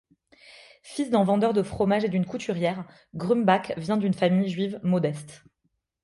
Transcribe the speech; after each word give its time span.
Fils 0.81 1.11
d'un 1.11 1.23
vendeur 1.23 1.53
de 1.53 1.61
fromage 1.61 2.03
et 2.05 2.09
d'une 2.09 2.25
couturière, 2.25 2.85
Grumbach 3.13 3.73
vient 3.77 3.97
d'une 3.97 4.15
famille 4.15 4.49
juive 4.49 4.79
modeste. 4.81 5.43